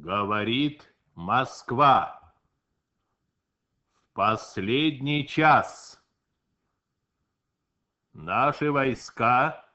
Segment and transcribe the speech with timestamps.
[0.00, 2.34] Говорит Москва.
[3.94, 5.98] В последний час
[8.12, 9.66] наши войска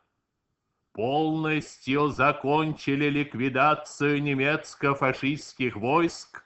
[0.94, 6.46] полностью закончили ликвидацию немецко-фашистских войск,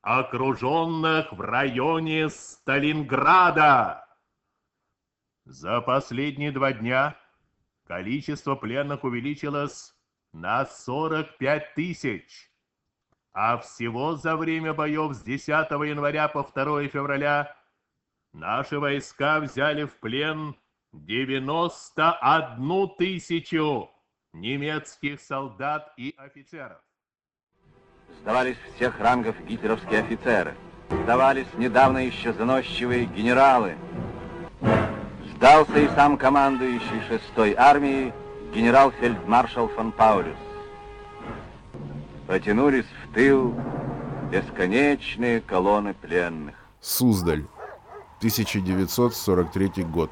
[0.00, 4.06] окруженных в районе Сталинграда.
[5.44, 7.18] За последние два дня
[7.84, 9.92] количество пленных увеличилось
[10.32, 12.50] на 45 тысяч,
[13.36, 17.54] а всего за время боев с 10 января по 2 февраля
[18.32, 20.56] наши войска взяли в плен
[20.94, 23.90] 91 тысячу
[24.32, 26.78] немецких солдат и офицеров.
[28.22, 30.54] Сдавались всех рангов гитлеровские офицеры.
[30.88, 33.76] Сдавались недавно еще заносчивые генералы.
[35.34, 38.14] Сдался и сам командующий шестой армией
[38.54, 40.38] генерал-фельдмаршал фон Паулюс.
[42.26, 43.54] Потянулись тыл
[44.30, 46.54] бесконечные колонны пленных.
[46.82, 47.46] Суздаль,
[48.18, 50.10] 1943 год.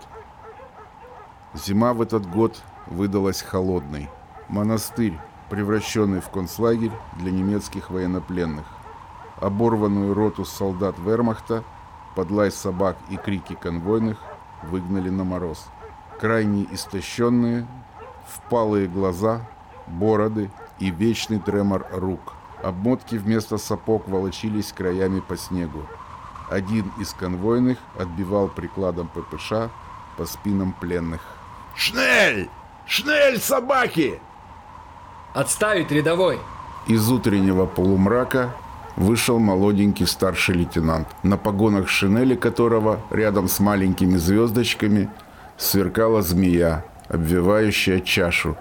[1.52, 4.08] Зима в этот год выдалась холодной.
[4.48, 5.18] Монастырь,
[5.50, 8.64] превращенный в концлагерь для немецких военнопленных.
[9.38, 11.62] Оборванную роту солдат вермахта
[12.16, 14.16] под лай собак и крики конвойных
[14.62, 15.66] выгнали на мороз.
[16.18, 17.66] Крайне истощенные,
[18.26, 19.46] впалые глаза,
[19.86, 22.32] бороды и вечный тремор рук.
[22.64, 25.82] Обмотки вместо сапог волочились краями по снегу.
[26.50, 29.70] Один из конвойных отбивал прикладом ППШ
[30.16, 31.20] по спинам пленных.
[31.76, 32.48] «Шнель!
[32.86, 34.18] Шнель, собаки!»
[35.34, 36.38] Отставить рядовой!
[36.86, 38.54] Из утреннего полумрака
[38.96, 45.10] вышел молоденький старший лейтенант, на погонах шинели которого рядом с маленькими звездочками
[45.58, 48.56] сверкала змея, обвивающая чашу.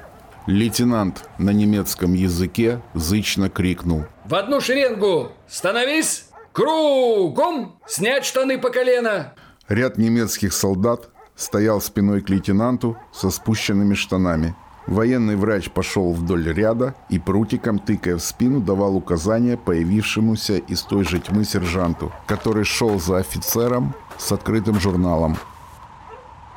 [0.45, 4.03] Лейтенант на немецком языке зычно крикнул.
[4.25, 5.31] В одну шеренгу!
[5.47, 6.25] Становись!
[6.51, 7.79] Кругом!
[7.87, 9.33] Снять штаны по колено!
[9.69, 14.53] Ряд немецких солдат стоял спиной к лейтенанту со спущенными штанами.
[14.85, 21.05] Военный врач пошел вдоль ряда и прутиком, тыкая в спину, давал указания появившемуся из той
[21.05, 25.37] же тьмы сержанту, который шел за офицером с открытым журналом.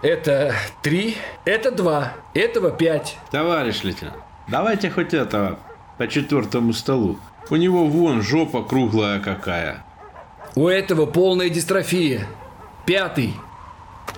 [0.03, 3.17] Это три, это два, этого пять.
[3.31, 5.59] Товарищ лейтенант, давайте хоть этого
[5.97, 7.19] по четвертому столу.
[7.49, 9.85] У него вон жопа круглая какая.
[10.55, 12.27] У этого полная дистрофия.
[12.85, 13.35] Пятый.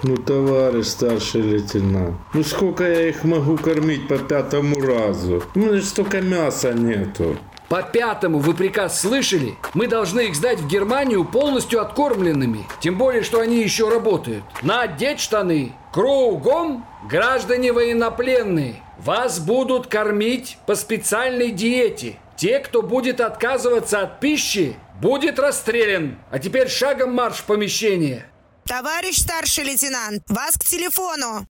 [0.02, 5.42] Ну, товарищ старший лейтенант, ну сколько я их могу кормить по пятому разу?
[5.54, 7.36] У меня же столько мяса нету.
[7.68, 9.56] По пятому вы приказ слышали?
[9.74, 12.66] Мы должны их сдать в Германию полностью откормленными.
[12.80, 14.42] Тем более, что они еще работают.
[14.62, 15.72] Надеть штаны.
[15.92, 18.82] Кругом граждане военнопленные.
[18.98, 22.18] Вас будут кормить по специальной диете.
[22.36, 26.18] Те, кто будет отказываться от пищи, будет расстрелян.
[26.30, 28.26] А теперь шагом марш в помещение.
[28.64, 31.46] Товарищ старший лейтенант, вас к телефону.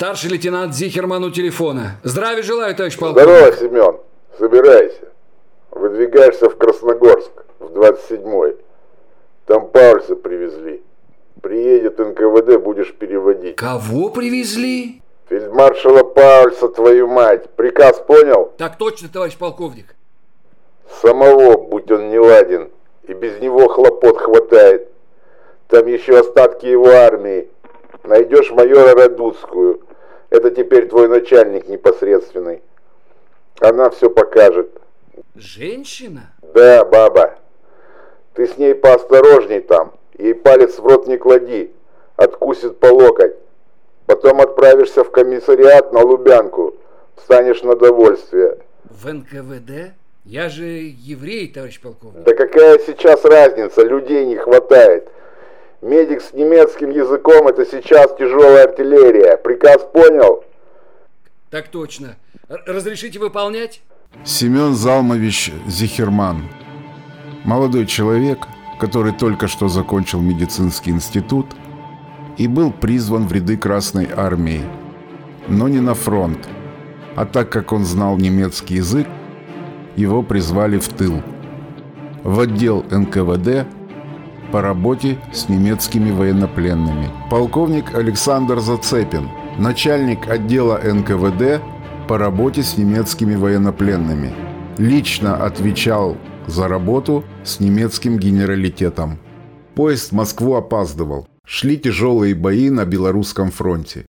[0.00, 2.00] Старший лейтенант Зихерман у телефона.
[2.02, 3.22] Здравия желаю, товарищ полковник.
[3.28, 3.96] Здорово, Семен.
[4.38, 5.12] Собирайся.
[5.72, 8.56] Выдвигаешься в Красногорск, в 27-й.
[9.44, 10.82] Там Паульса привезли.
[11.42, 13.56] Приедет НКВД, будешь переводить.
[13.56, 15.02] Кого привезли?
[15.28, 17.50] Фельдмаршала Паульса, твою мать.
[17.50, 18.54] Приказ понял?
[18.56, 19.94] Так точно, товарищ полковник.
[21.02, 22.70] Самого, будь он не ладен.
[23.06, 24.88] И без него хлопот хватает.
[25.68, 27.50] Там еще остатки его армии.
[28.02, 29.82] Найдешь майора Радуцкую.
[30.30, 32.62] Это теперь твой начальник непосредственный.
[33.60, 34.70] Она все покажет.
[35.34, 36.32] Женщина?
[36.54, 37.34] Да, баба.
[38.34, 39.92] Ты с ней поосторожней там.
[40.16, 41.72] Ей палец в рот не клади.
[42.16, 43.36] Откусит по локоть.
[44.06, 46.76] Потом отправишься в комиссариат на Лубянку.
[47.16, 48.58] Встанешь на довольствие.
[48.84, 49.92] В НКВД?
[50.24, 52.22] Я же еврей, товарищ полковник.
[52.22, 53.82] Да какая сейчас разница?
[53.82, 55.08] Людей не хватает.
[55.82, 59.38] Медик с немецким языком это сейчас тяжелая артиллерия.
[59.38, 60.44] Приказ понял?
[61.48, 62.16] Так точно.
[62.48, 63.80] Разрешите выполнять?
[64.24, 66.42] Семен Залмович Зихерман.
[67.44, 68.40] Молодой человек,
[68.78, 71.46] который только что закончил медицинский институт
[72.36, 74.62] и был призван в ряды Красной Армии,
[75.48, 76.46] но не на фронт.
[77.16, 79.08] А так как он знал немецкий язык,
[79.96, 81.22] его призвали в тыл.
[82.22, 83.66] В отдел НКВД
[84.52, 87.10] по работе с немецкими военнопленными.
[87.30, 91.62] Полковник Александр Зацепин, начальник отдела НКВД
[92.08, 94.32] по работе с немецкими военнопленными.
[94.78, 96.16] Лично отвечал
[96.46, 99.18] за работу с немецким генералитетом.
[99.74, 101.28] Поезд в Москву опаздывал.
[101.46, 104.06] Шли тяжелые бои на Белорусском фронте.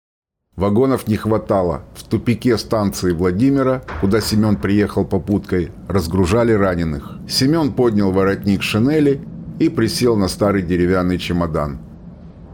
[0.55, 1.83] Вагонов не хватало.
[1.93, 7.19] В тупике станции Владимира, куда Семен приехал попуткой, разгружали раненых.
[7.27, 9.21] Семен поднял воротник шинели
[9.59, 11.79] и присел на старый деревянный чемодан.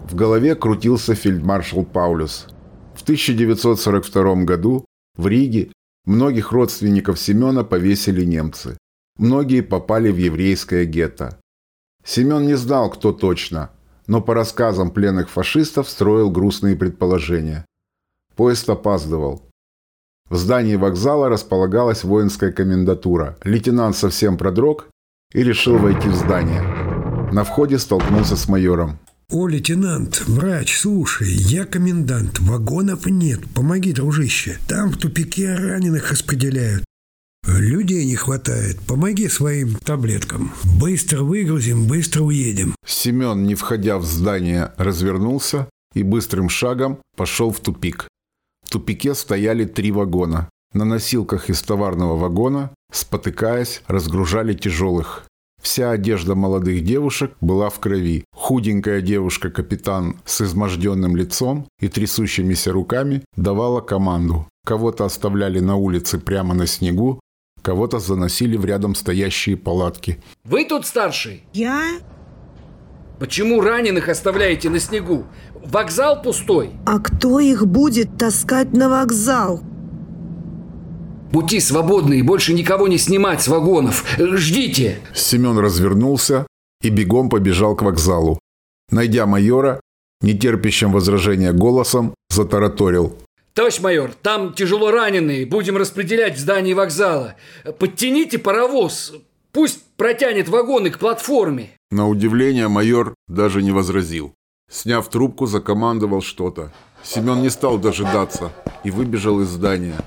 [0.09, 2.47] В голове крутился фельдмаршал Паулюс.
[2.95, 4.85] В 1942 году
[5.17, 5.71] в Риге
[6.05, 8.77] многих родственников Семена повесили немцы.
[9.17, 11.39] Многие попали в еврейское гетто.
[12.03, 13.69] Семен не знал, кто точно,
[14.07, 17.65] но по рассказам пленных фашистов строил грустные предположения.
[18.35, 19.43] Поезд опаздывал.
[20.29, 23.37] В здании вокзала располагалась воинская комендатура.
[23.43, 24.87] Лейтенант совсем продрог
[25.31, 26.82] и решил войти в здание.
[27.33, 28.99] На входе столкнулся с майором.
[29.31, 34.59] «О, лейтенант, врач, слушай, я комендант, вагонов нет, помоги, дружище.
[34.67, 36.85] Там в тупике раненых распределяют.
[37.47, 40.53] Людей не хватает, помоги своим таблеткам.
[40.79, 42.75] Быстро выгрузим, быстро уедем».
[42.85, 48.07] Семен, не входя в здание, развернулся и быстрым шагом пошел в тупик.
[48.63, 50.49] В тупике стояли три вагона.
[50.73, 55.25] На носилках из товарного вагона, спотыкаясь, разгружали тяжелых.
[55.63, 58.25] Вся одежда молодых девушек была в крови.
[58.35, 64.45] Худенькая девушка-капитан с изможденным лицом и трясущимися руками давала команду.
[64.65, 67.21] Кого-то оставляли на улице прямо на снегу,
[67.61, 70.21] кого-то заносили в рядом стоящие палатки.
[70.43, 71.45] Вы тут старший?
[71.53, 71.81] Я?
[73.19, 75.23] Почему раненых оставляете на снегу?
[75.65, 76.71] Вокзал пустой.
[76.85, 79.61] А кто их будет таскать на вокзал?
[81.33, 84.05] Пути свободные, больше никого не снимать с вагонов.
[84.19, 84.99] Ждите.
[85.15, 86.45] Семен развернулся
[86.83, 88.39] и бегом побежал к вокзалу.
[88.91, 89.79] Найдя майора,
[90.21, 93.17] нетерпящим возражения голосом, затараторил.
[93.55, 97.33] Товарищ майор, там тяжело раненые, будем распределять в здании вокзала.
[97.79, 99.13] Подтяните паровоз,
[99.51, 101.71] пусть протянет вагоны к платформе.
[101.89, 104.35] На удивление майор даже не возразил.
[104.71, 106.71] Сняв трубку, закомандовал что-то.
[107.01, 108.51] Семен не стал дожидаться
[108.83, 109.97] и выбежал из здания.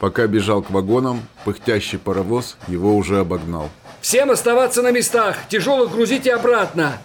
[0.00, 3.70] Пока бежал к вагонам, пыхтящий паровоз его уже обогнал.
[4.00, 6.98] Всем оставаться на местах, тяжелых грузите обратно.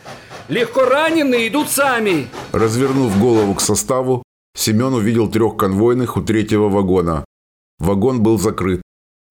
[0.50, 2.28] Легко раненые идут сами.
[2.52, 4.24] Развернув голову к составу,
[4.58, 7.24] Семен увидел трех конвойных у третьего вагона.
[7.80, 8.82] Вагон был закрыт.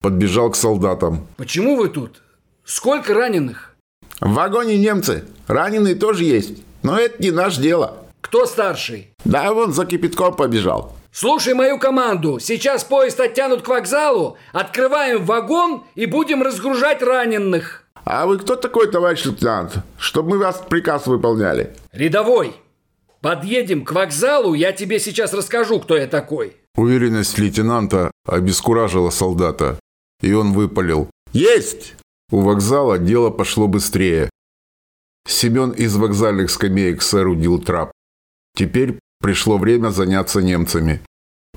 [0.01, 1.27] Подбежал к солдатам.
[1.37, 2.23] Почему вы тут?
[2.65, 3.75] Сколько раненых?
[4.21, 5.25] В вагоне немцы.
[5.47, 6.63] Раненые тоже есть.
[6.83, 7.97] Но это не наше дело.
[8.21, 9.09] Кто старший?
[9.25, 10.95] Да, вон за кипятком побежал.
[11.11, 12.39] Слушай мою команду.
[12.39, 17.85] Сейчас поезд оттянут к вокзалу, открываем вагон и будем разгружать раненых.
[18.05, 19.79] А вы кто такой, товарищ лейтенант?
[19.97, 21.75] Чтобы мы вас приказ выполняли.
[21.91, 22.55] Рядовой.
[23.21, 26.55] Подъедем к вокзалу, я тебе сейчас расскажу, кто я такой.
[26.75, 29.79] Уверенность лейтенанта обескуражила солдата,
[30.21, 31.09] и он выпалил.
[31.33, 31.95] Есть!
[32.31, 34.29] У вокзала дело пошло быстрее.
[35.27, 37.91] Семен из вокзальных скамеек соорудил трап.
[38.55, 41.01] Теперь пришло время заняться немцами.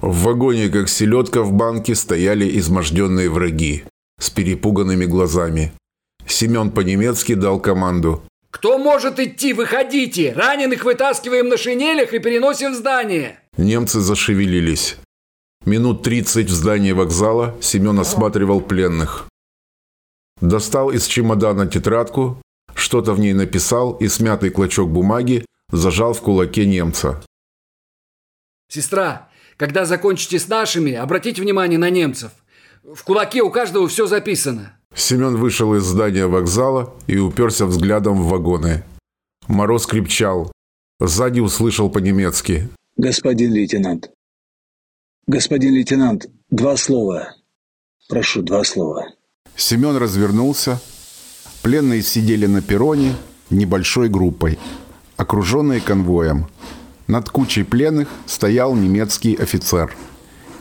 [0.01, 3.85] В вагоне, как селедка в банке, стояли изможденные враги
[4.19, 5.73] с перепуганными глазами.
[6.27, 8.23] Семен по-немецки дал команду.
[8.51, 9.53] Кто может идти?
[9.53, 10.33] Выходите!
[10.33, 13.39] Раненых вытаскиваем на шинелях и переносим в здание.
[13.57, 14.97] Немцы зашевелились.
[15.65, 19.27] Минут 30 в здании вокзала Семен осматривал пленных.
[20.41, 22.43] Достал из чемодана тетрадку,
[22.75, 27.23] что-то в ней написал и смятый клочок бумаги зажал в кулаке немца.
[28.73, 29.29] Сестра,
[29.59, 32.31] когда закончите с нашими, обратите внимание на немцев.
[32.83, 34.79] В кулаке у каждого все записано.
[34.95, 38.83] Семен вышел из здания вокзала и уперся взглядом в вагоны.
[39.47, 40.51] Мороз крепчал.
[41.01, 42.71] Сзади услышал по-немецки.
[42.97, 44.11] Господин лейтенант.
[45.27, 47.35] Господин лейтенант, два слова.
[48.09, 49.05] Прошу, два слова.
[49.55, 50.81] Семен развернулся.
[51.61, 53.17] Пленные сидели на перроне
[53.51, 54.59] небольшой группой,
[55.19, 56.47] окруженные конвоем.
[57.09, 59.95] Над кучей пленных стоял немецкий офицер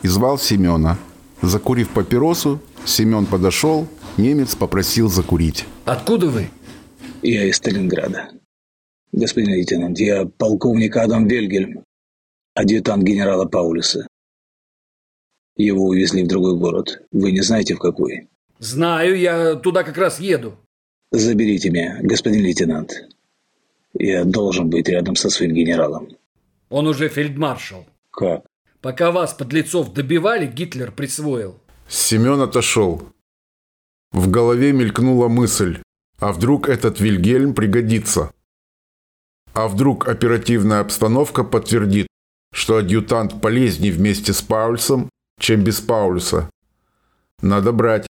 [0.02, 0.98] и звал Семена.
[1.40, 5.66] Закурив папиросу, Семен подошел, немец попросил закурить.
[5.84, 6.50] Откуда вы?
[7.22, 8.30] Я из Сталинграда.
[9.12, 11.84] Господин лейтенант, я полковник Адам Вельгельм,
[12.54, 14.06] адъютант генерала Паулюса.
[15.56, 17.02] Его увезли в другой город.
[17.12, 18.28] Вы не знаете, в какой?
[18.58, 20.56] Знаю, я туда как раз еду.
[21.10, 22.92] Заберите меня, господин лейтенант.
[23.92, 26.08] Я должен быть рядом со своим генералом.
[26.72, 27.86] Он уже фельдмаршал.
[28.10, 28.46] Как?
[28.80, 31.60] Пока вас, подлецов, добивали, Гитлер присвоил.
[31.86, 33.10] Семен отошел.
[34.10, 35.82] В голове мелькнула мысль.
[36.18, 38.32] А вдруг этот Вильгельм пригодится?
[39.52, 42.06] А вдруг оперативная обстановка подтвердит,
[42.54, 46.48] что адъютант полезнее вместе с Паульсом, чем без Паулюса?
[47.42, 48.06] Надо брать.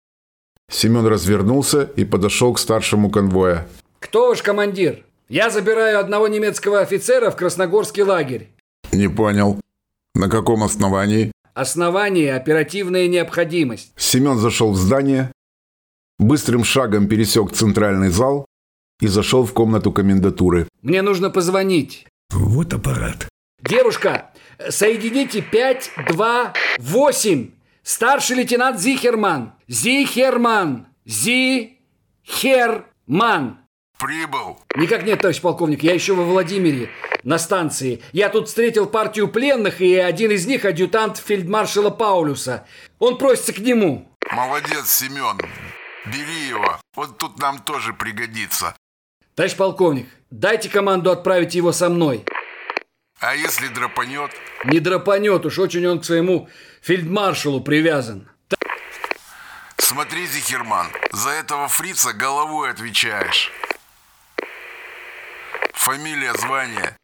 [0.70, 3.66] Семен развернулся и подошел к старшему конвоя.
[4.00, 5.02] Кто ваш командир?
[5.30, 8.50] Я забираю одного немецкого офицера в Красногорский лагерь.
[8.90, 9.60] Не понял.
[10.16, 11.30] На каком основании?
[11.54, 13.92] Основание– оперативная необходимость.
[13.96, 15.30] Семен зашел в здание,
[16.18, 18.44] быстрым шагом пересек центральный зал
[19.00, 20.66] и зашел в комнату комендатуры.
[20.82, 22.08] Мне нужно позвонить.
[22.32, 23.28] Вот аппарат.
[23.62, 24.32] Девушка,
[24.68, 27.50] соедините 5, 2, 8.
[27.84, 29.52] Старший лейтенант Зихерман.
[29.68, 30.88] Зихерман.
[31.06, 31.70] Зихерман.
[34.00, 34.58] Прибыл.
[34.76, 36.88] Никак нет, товарищ полковник, я еще во Владимире,
[37.22, 38.02] на станции.
[38.12, 42.66] Я тут встретил партию пленных, и один из них адъютант фельдмаршала Паулюса.
[42.98, 44.10] Он просится к нему.
[44.32, 45.38] Молодец, Семен.
[46.06, 46.80] Бери его.
[46.96, 48.74] Вот тут нам тоже пригодится.
[49.34, 52.24] Товарищ полковник, дайте команду отправить его со мной.
[53.20, 54.30] А если драпанет?
[54.64, 56.48] Не драпанет, уж очень он к своему
[56.80, 58.30] фельдмаршалу привязан.
[59.76, 63.52] Смотри, Зихерман, за этого фрица головой отвечаешь.
[65.82, 66.94] Фамилия, звание.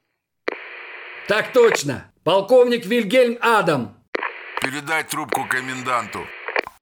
[1.29, 2.05] Так точно.
[2.25, 3.97] Полковник Вильгельм Адам.
[4.61, 6.19] Передай трубку коменданту.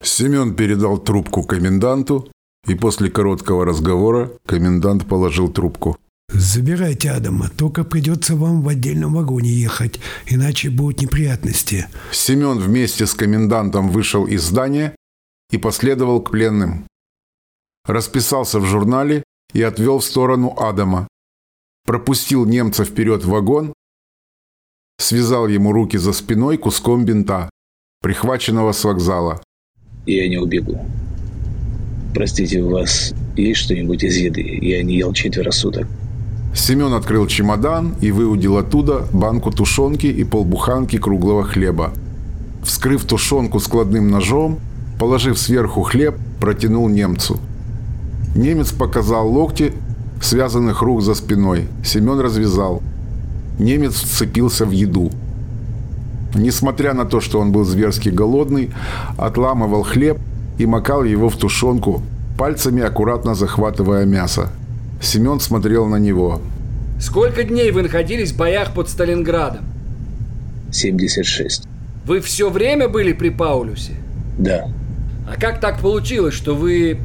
[0.03, 2.33] Семен передал трубку коменданту,
[2.67, 5.97] и после короткого разговора комендант положил трубку.
[6.31, 11.87] Забирайте Адама, только придется вам в отдельном вагоне ехать, иначе будут неприятности.
[12.11, 14.97] Семен вместе с комендантом вышел из здания
[15.53, 16.89] и последовал к пленным.
[17.87, 19.23] Расписался в журнале
[19.53, 21.07] и отвел в сторону Адама,
[21.85, 23.73] пропустил немца вперед в вагон,
[24.99, 27.51] связал ему руки за спиной куском бинта,
[28.03, 29.43] прихваченного с вокзала.
[30.07, 30.79] Я не убегу.
[32.15, 34.59] Простите, у вас есть что-нибудь из еды?
[34.63, 35.87] Я не ел четверо суток.
[36.55, 41.93] Семен открыл чемодан и выудил оттуда банку тушенки и полбуханки круглого хлеба.
[42.63, 44.61] Вскрыв тушенку складным ножом,
[45.01, 47.41] положив сверху хлеб, протянул немцу.
[48.37, 49.73] Немец показал локти
[50.25, 51.69] связанных рук за спиной.
[51.85, 52.83] Семен развязал.
[53.59, 55.11] Немец вцепился в еду.
[56.35, 58.71] Несмотря на то, что он был зверски голодный,
[59.19, 60.19] отламывал хлеб
[60.59, 62.03] и макал его в тушенку,
[62.39, 64.51] пальцами аккуратно захватывая мясо.
[65.01, 66.41] Семен смотрел на него.
[66.99, 69.65] Сколько дней вы находились в боях под Сталинградом?
[70.73, 71.65] 76.
[72.07, 73.93] Вы все время были при Паулюсе?
[74.39, 74.69] Да.
[75.29, 76.99] А как так получилось, что вы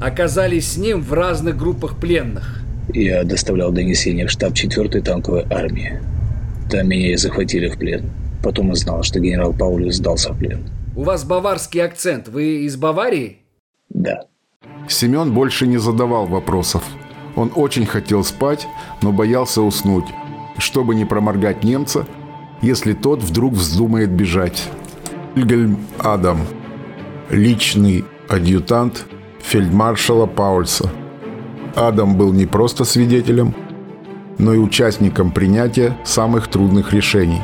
[0.00, 2.60] оказались с ним в разных группах пленных?
[2.92, 6.00] Я доставлял донесение в штаб 4-й танковой армии.
[6.70, 8.10] Там меня и захватили в плен.
[8.42, 10.68] Потом узнал, что генерал Паулюс сдался в плен.
[10.96, 12.28] У вас баварский акцент.
[12.28, 13.38] Вы из Баварии?
[13.88, 14.26] Да.
[14.88, 16.84] Семен больше не задавал вопросов.
[17.36, 18.66] Он очень хотел спать,
[19.02, 20.04] но боялся уснуть,
[20.58, 22.06] чтобы не проморгать немца,
[22.62, 24.68] если тот вдруг вздумает бежать.
[25.34, 26.40] Вильгельм Адам.
[27.30, 29.06] Личный адъютант
[29.44, 30.90] фельдмаршала Паульса.
[31.76, 33.54] Адам был не просто свидетелем,
[34.38, 37.42] но и участником принятия самых трудных решений.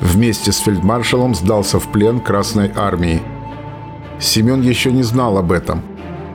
[0.00, 3.22] Вместе с фельдмаршалом сдался в плен Красной Армии.
[4.18, 5.82] Семен еще не знал об этом,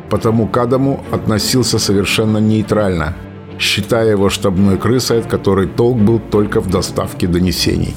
[0.10, 3.16] потому к Адаму относился совершенно нейтрально,
[3.60, 7.96] считая его штабной крысой, от которой толк был только в доставке донесений.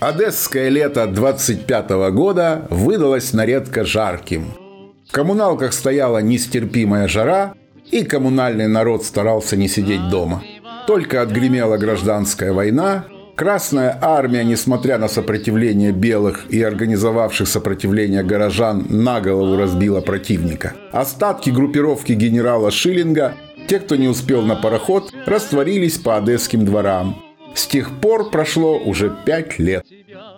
[0.00, 4.46] Одесское лето 25 года выдалось на редко жарким.
[5.06, 7.52] В коммуналках стояла нестерпимая жара,
[7.90, 10.42] и коммунальный народ старался не сидеть дома.
[10.86, 13.04] Только отгремела гражданская война,
[13.36, 20.74] Красная армия, несмотря на сопротивление белых и организовавших сопротивление горожан, на голову разбила противника.
[20.92, 23.32] Остатки группировки генерала Шиллинга,
[23.66, 27.29] те, кто не успел на пароход, растворились по одесским дворам.
[27.54, 29.86] С тех пор прошло уже пять лет.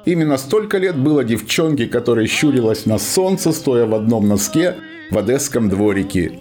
[0.05, 4.77] Именно столько лет было девчонке, которая щурилась на солнце, стоя в одном носке
[5.11, 6.41] в одесском дворике.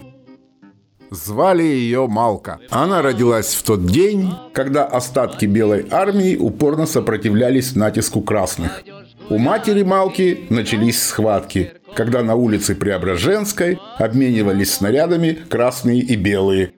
[1.12, 2.60] Звали ее Малка.
[2.70, 8.82] Она родилась в тот день, когда остатки Белой армии упорно сопротивлялись натиску красных.
[9.30, 16.72] У матери Малки начались схватки, когда на улице Преображенской обменивались снарядами красные и белые.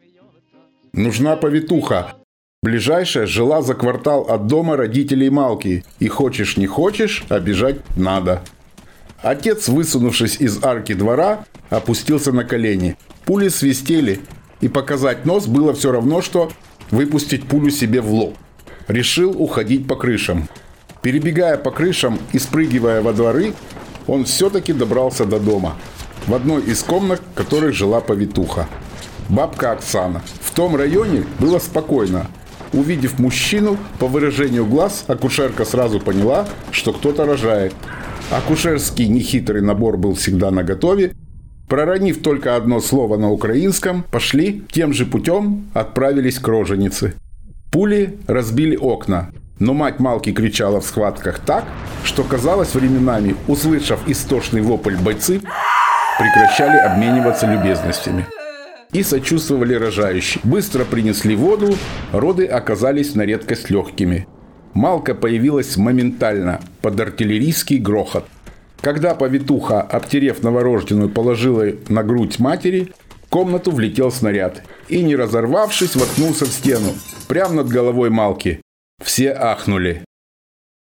[0.93, 2.13] Нужна повитуха,
[2.63, 8.41] Ближайшая жила за квартал от дома родителей Малки, и хочешь не хочешь, обижать надо.
[9.21, 12.95] Отец, высунувшись из арки двора, опустился на колени.
[13.25, 14.21] Пули свистели,
[14.61, 16.53] и показать нос было все равно, что
[16.89, 18.37] выпустить пулю себе в лоб.
[18.87, 20.47] решил уходить по крышам.
[21.01, 23.53] Перебегая по крышам и спрыгивая во дворы,
[24.07, 25.75] он все-таки добрался до дома,
[26.27, 28.69] в одной из комнат, в которой жила повитуха.
[29.27, 30.21] Бабка Оксана.
[30.39, 32.27] В том районе было спокойно.
[32.73, 37.73] Увидев мужчину, по выражению глаз, акушерка сразу поняла, что кто-то рожает.
[38.31, 41.13] Акушерский нехитрый набор был всегда наготове.
[41.69, 47.13] Проронив только одно слово на украинском, пошли тем же путем, отправились к роженице.
[47.71, 51.65] Пули разбили окна, но мать Малки кричала в схватках так,
[52.03, 55.41] что казалось временами, услышав истошный вопль бойцы,
[56.17, 58.25] прекращали обмениваться любезностями
[58.92, 60.40] И сочувствовали рожающие.
[60.44, 61.76] Быстро принесли воду,
[62.12, 64.26] роды оказались на редкость легкими.
[64.74, 68.24] Малка появилась моментально, под артиллерийский грохот.
[68.80, 72.92] Когда повитуха, обтерев новорожденную, положила на грудь матери,
[73.26, 76.94] в комнату влетел снаряд и, не разорвавшись, воткнулся в стену,
[77.26, 78.60] прямо над головой Малки.
[79.02, 80.02] Все ахнули.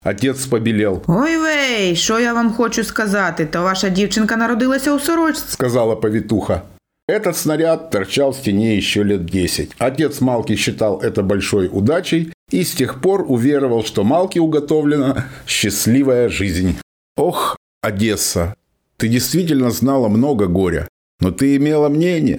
[0.05, 1.03] Отець побілів.
[1.07, 5.45] Ой вей, що я вам хочу сказати, то ваша дівчинка народилася у сорочці.
[5.49, 6.62] Сказала повитуха.
[7.10, 9.72] Этот снаряд торчал в стене еще лет 10.
[9.80, 16.30] Отец Малки считал это большой удачей и с тех пор уверовал, что Малке уготовлена счастливая
[16.30, 16.78] жизнь.
[17.18, 18.54] Ох, Одесса,
[18.98, 20.88] ты действительно знала много горя,
[21.20, 22.38] но ты имела мнение.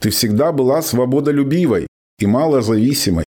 [0.00, 1.86] Ты всегда была свободолюбивой
[2.18, 3.26] и малозависимой.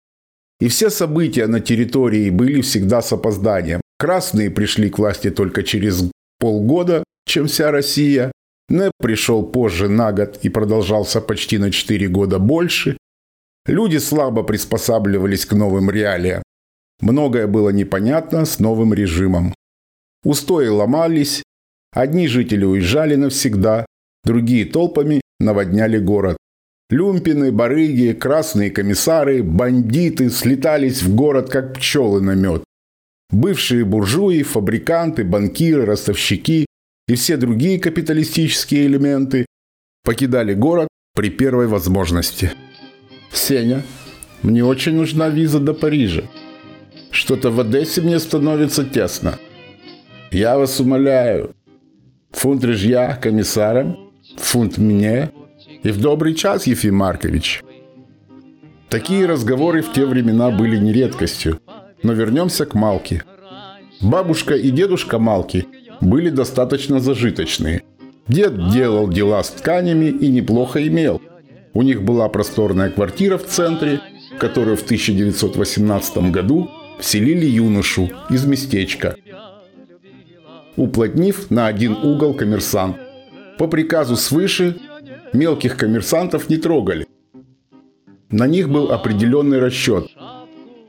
[0.61, 3.83] И все события на территории были всегда с опозданием.
[3.99, 8.33] Красные пришли к власти только через полгода, чем вся Россия.
[8.71, 12.97] НЭП пришел позже на год и продолжался почти на 4 года больше.
[13.67, 16.43] Люди слабо приспосабливались к новым реалиям.
[17.01, 19.55] Многое было непонятно с новым режимом.
[20.25, 21.43] Устои ломались,
[21.93, 23.87] одни жители уезжали навсегда,
[24.25, 26.37] другие толпами наводняли город.
[26.91, 32.63] Люмпины, барыги, красные комиссары, бандиты слетались в город, как пчелы на мед.
[33.31, 36.67] Бывшие буржуи, фабриканты, банкиры, ростовщики
[37.11, 39.45] и все другие капиталистические элементы
[40.05, 42.53] покидали город при первой возможности.
[43.33, 43.83] «Сеня,
[44.43, 46.23] мне очень нужна виза до Парижа.
[47.11, 49.41] Что-то в Одессе мне становится тесно.
[50.31, 51.57] Я вас умоляю,
[52.31, 55.31] фунт рыжья комиссаром, фунт мне
[55.83, 57.65] и в добрый час, Ефим Маркович».
[58.89, 61.59] Такие разговоры в те времена были не редкостью.
[62.05, 63.25] Но вернемся к Малке.
[64.01, 65.67] Бабушка и дедушка Малки
[66.01, 67.83] были достаточно зажиточные.
[68.29, 71.21] Дед делал дела с тканями и неплохо имел.
[71.73, 74.01] У них была просторная квартира в центре,
[74.35, 79.17] в которую в 1918 году вселили юношу из местечка,
[80.77, 82.97] уплотнив на один угол коммерсант.
[83.59, 84.77] По приказу свыше
[85.33, 87.07] мелких коммерсантов не трогали.
[88.31, 90.09] На них был определенный расчет.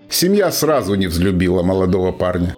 [0.09, 2.55] Семья сразу не взлюбила молодого парня.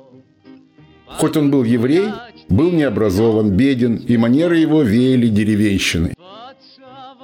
[1.06, 2.10] Хоть он был еврей,
[2.54, 6.14] был необразован, беден, и манеры его веяли деревенщиной.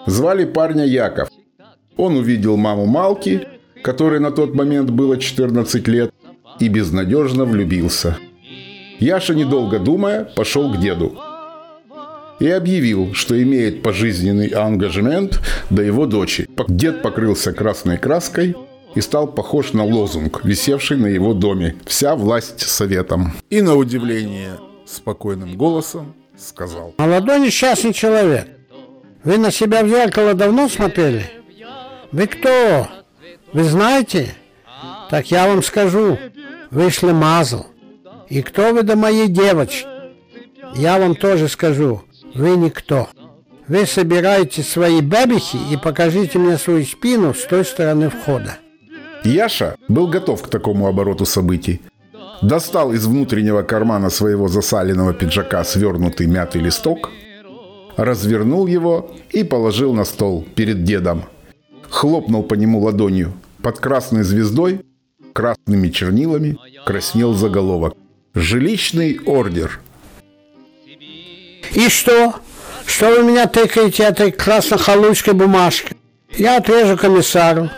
[0.08, 1.30] Звали парня Яков.
[1.98, 3.48] Он увидел маму Малки,
[3.84, 6.12] которой на тот момент было 14 лет,
[6.60, 8.18] и безнадежно влюбился.
[9.00, 11.18] Яша, недолго думая, пошел к деду
[12.40, 16.48] и объявил, что имеет пожизненный ангажемент до его дочери.
[16.68, 18.56] Дед покрылся красной краской
[18.96, 23.34] и стал похож на лозунг, висевший на его доме «Вся власть советом».
[23.50, 24.58] И на удивление
[24.96, 28.48] спокойным голосом сказал Молодой несчастный человек,
[29.24, 31.30] вы на себя в зеркало давно смотрели?
[32.12, 32.88] Вы кто?
[33.54, 34.34] Вы знаете?
[35.10, 36.18] Так я вам скажу,
[36.72, 37.66] вышли мазл.
[38.30, 39.86] И кто вы до моей девочки?
[40.76, 42.04] Я вам тоже скажу,
[42.36, 43.10] вы никто.
[43.68, 48.58] Вы собираете свои бабихи и покажите мне свою спину с той стороны входа.
[49.24, 51.82] Яша был готов к такому обороту событий.
[52.42, 57.10] Достал из внутреннего кармана своего засаленного пиджака свернутый мятый листок,
[57.98, 61.26] развернул его и положил на стол перед дедом.
[61.90, 63.34] Хлопнул по нему ладонью.
[63.62, 64.86] Под красной звездой,
[65.34, 67.96] красными чернилами, краснел заголовок.
[68.34, 69.82] «Жилищный ордер».
[71.74, 72.36] И что?
[72.86, 75.98] Что вы меня тыкаете этой красно-халуйской бумажкой?
[76.38, 77.70] Я отрежу комиссару.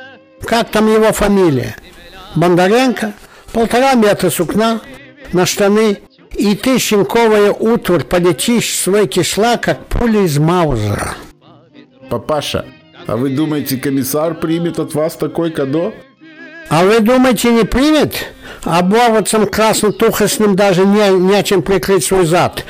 [0.45, 1.75] Как там его фамилия?
[2.35, 3.13] Бондаренко?
[3.53, 4.81] Полтора метра сукна
[5.33, 5.99] на штаны.
[6.35, 11.15] И ты, щенковая утварь, полетишь свой кишлак, как пуля из Маузера.
[12.09, 12.65] Папаша,
[13.05, 15.93] а вы думаете, комиссар примет от вас такой кадо?
[16.69, 18.33] А вы думаете, не примет?
[18.63, 22.63] Оборваться красно-тухостным даже не, не о чем прикрыть свой зад.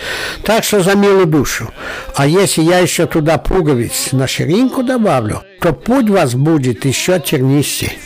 [0.43, 1.71] Так что за милую душу.
[2.15, 7.99] А если я еще туда пуговиц на ширинку добавлю, то путь вас будет еще тернистей.